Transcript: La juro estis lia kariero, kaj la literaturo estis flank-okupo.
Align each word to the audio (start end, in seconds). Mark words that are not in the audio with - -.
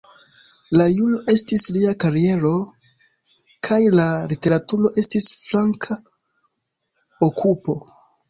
La 0.79 0.85
juro 0.91 1.17
estis 1.33 1.65
lia 1.73 1.91
kariero, 2.03 2.53
kaj 3.69 3.79
la 3.99 4.07
literaturo 4.31 4.91
estis 5.03 5.27
flank-okupo. 5.43 7.77